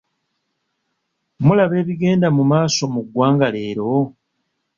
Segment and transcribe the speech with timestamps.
[1.43, 3.91] Mulaba ebigenda mu maaso mu ggwanga leero?